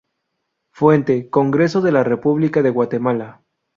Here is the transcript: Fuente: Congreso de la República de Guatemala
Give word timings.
Fuente: 0.71 1.29
Congreso 1.29 1.79
de 1.81 1.91
la 1.91 2.03
República 2.03 2.63
de 2.63 2.71
Guatemala 2.71 3.43